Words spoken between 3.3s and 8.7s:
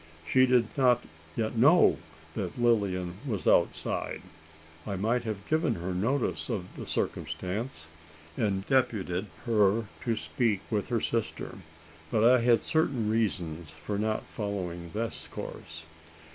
outside. I might have given her notice of the circumstance, and